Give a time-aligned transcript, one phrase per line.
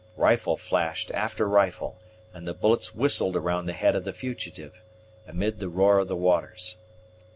[0.17, 1.99] Rifle flashed after rifle,
[2.33, 4.81] and the bullets whistled around the head of the fugitive,
[5.27, 6.79] amid the roar of the waters.